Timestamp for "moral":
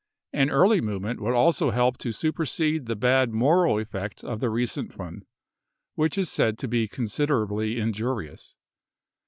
3.31-3.77